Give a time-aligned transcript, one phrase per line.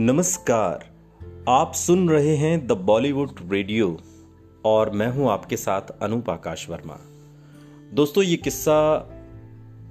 [0.00, 0.84] नमस्कार।
[1.48, 4.00] आप सुन रहे हैं द बॉलीवुड रेडियो
[4.64, 6.98] और मैं हूँ आपके साथ अनूप आकाश वर्मा।
[7.92, 9.08] दोस्तों, ये किस्सा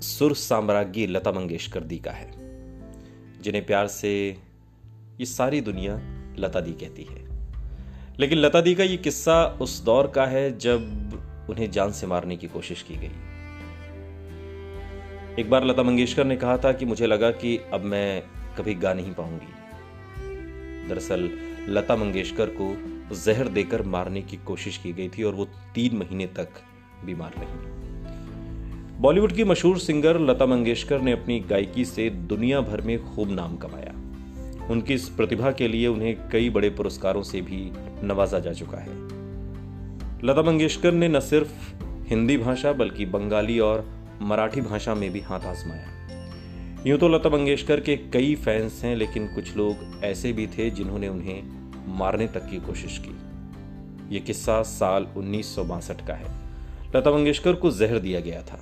[0.01, 2.31] सुर साम्राज्ञी लता मंगेशकर दी का है,
[3.42, 4.29] जिन्हें प्यार से
[5.20, 5.96] ये सारी दुनिया
[6.39, 7.28] लता दी कहती है।
[8.19, 10.81] लेकिन लता दी का ये किस्सा उस दौर का है जब
[11.49, 13.12] उन्हें जान से मारने की कोशिश की गई।
[15.42, 18.23] एक बार लता मंगेशकर ने कहा था कि मुझे लगा कि अब मैं
[18.58, 19.66] कभी गा नहीं पाऊँगी।
[20.89, 21.29] दरअसल
[21.69, 22.75] लता मंगेशकर को
[23.15, 26.49] जहर देकर मारने की कोशिश की गई थी और वो तीन महीने तक
[27.05, 27.77] बीमार रही।
[28.99, 33.57] बॉलीवुड की मशहूर सिंगर लता मंगेशकर ने अपनी गायकी से दुनिया भर में खूब नाम
[33.57, 33.93] कमाया।
[34.67, 37.71] उनकी इस प्रतिभा के लिए उन्हें कई बड़े पुरस्कारों से भी
[38.03, 38.93] नवाजा जा चुका है।
[40.23, 41.73] लता मंगेशकर ने न सिर्फ़
[42.09, 43.85] हिंदी भाषा बल्कि बंगाली और
[44.21, 46.16] मराठी भाषा में भी हाथ आजमाया।
[46.87, 51.07] यूँ तो लता मंगेशकर के कई फैंस हैं, लेकिन कुछ लोग ऐसे भी थे जिन्होंने
[51.07, 51.41] उन्हें
[51.97, 56.31] मारने तक की कोशिश की। यह किस्सा साल उन्नीस सौ बासठ का है।
[56.95, 58.59] लता मंगेशकर को जहर दिया गया था,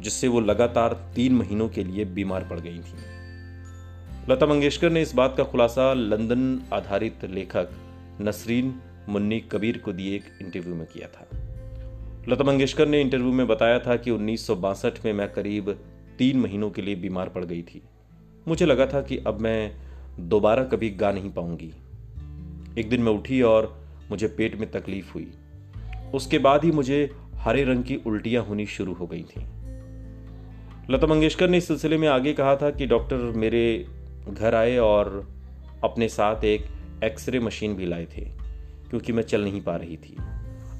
[0.00, 5.14] जिससे वो लगातार तीन महीनों के लिए बीमार पड़ गई थी। लता मंगेशकर ने इस
[5.14, 7.76] बात का खुलासा लंदन आधारित लेखक
[8.20, 8.74] नसरीन
[9.08, 11.28] मुन्नी कबीर को दिए एक इंटरव्यू में किया था।
[12.28, 15.78] लता मंगेशकर ने इंटरव्यू में बताया था कि उन्नीस सौ बासठ में मैं करीब
[16.20, 17.82] तीन महीनों के लिए बीमार पड़ गई थी।
[18.48, 19.72] मुझे लगा था कि अब मैं
[20.20, 21.72] दोबारा कभी गा नहीं पाऊँगी।
[22.78, 25.32] एक दिन मैं उठी और मुझे पेट में तकलीफ़ हुई।
[26.14, 29.40] उसके बाद ही मुझे हरे रंग की उल्टियाँ होनी शुरू हो गई थी।
[30.90, 33.86] लता मंगेशकर ने इस सिलसिले में आगे कहा था कि डॉक्टर मेरे
[34.28, 35.28] घर आए और
[35.84, 36.66] अपने साथ एक
[37.04, 38.24] एक्सरे मशीन भी लाए थे,
[38.90, 40.16] क्योंकि मैं चल नहीं पा रही थी।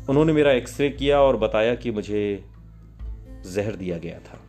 [0.08, 2.44] उन्होंने मेरा एक्सरे किया और बताया कि मुझे
[3.46, 4.40] जहर दिया गया था।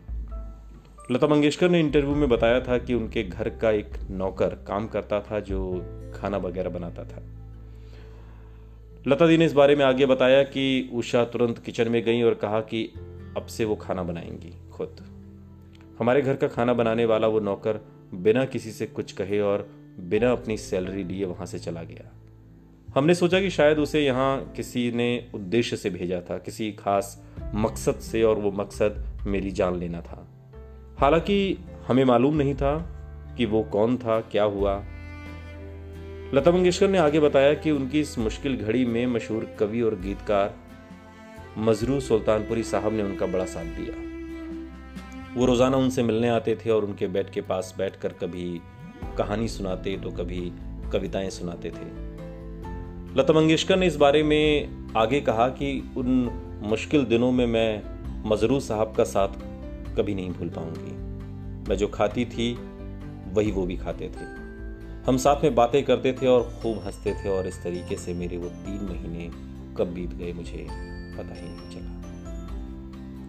[1.12, 5.20] लता मंगेशकर ने इंटरव्यू में बताया था कि उनके घर का एक नौकर काम करता
[5.20, 7.24] था, जो खाना वगैरह बनाता था।
[9.08, 12.34] लता दी ने इस बारे में आगे बताया कि उषा तुरंत किचन में गई और
[12.34, 12.86] कहा कि
[13.38, 14.96] अब से वो खाना बनाएँगी, खुद।
[16.00, 17.80] हमारे घर का खाना बनाने वाला वो नौकर
[18.14, 19.70] बिना किसी से कुछ कहे और
[20.00, 22.12] बिना अपनी सैलरी लिए वहाँ से चला गया।
[22.96, 27.24] हमने सोचा कि शायद उसे यहाँ किसी ने उद्देश्य से भेजा था, किसी खास
[27.56, 30.28] मकसद से और वो मकसद मेरी जान लेना था।
[31.02, 31.58] हालाँकि
[31.88, 32.78] हमें मालूम नहीं था
[33.38, 34.74] कि वो कौन था, क्या हुआ।
[36.34, 40.54] लता मंगेशकर ने आगे बताया कि उनकी इस मुश्किल घड़ी में मशहूर कवि और गीतकार
[41.58, 43.96] मजरू सुल्तानपुरी साहब ने उनका बड़ा साथ दिया।
[45.36, 48.62] वो रोज़ाना उनसे मिलने आते थे और उनके बेड के पास बैठकर कभी
[49.18, 50.52] कहानी सुनाते तो कभी
[50.94, 51.90] कविताएँ सुनाते थे।
[53.20, 56.30] लता मंगेशकर ने इस बारे में आगे कहा कि उन
[56.64, 57.82] मुश्किल दिनों में मैं
[58.30, 59.51] मजरू साहब का साथ
[59.98, 61.12] कभी नहीं भूल पाऊँगी।
[61.70, 62.54] मैं जो खाती थी,
[63.34, 64.42] वही वो भी खाते थे।
[65.08, 68.38] हम साथ में बातें करते थे और खूब हँसते थे और इस तरीके से मेरे
[68.38, 70.68] वो तीन महीने कब बीत गए मुझे
[71.18, 72.02] पता ही नहीं चला।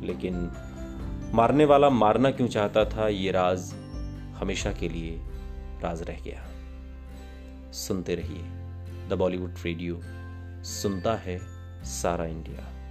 [0.06, 0.50] लेकिन
[1.34, 3.72] मारने वाला मारना क्यों चाहता था, ये राज
[4.34, 5.20] हमेशा के लिए
[5.82, 6.44] राज रह गया।
[7.72, 8.42] सुनते रहिए,
[9.08, 10.00] द बॉलीवुड रेडियो,
[10.64, 11.40] सुनता है
[11.84, 12.81] सारा इंडिया।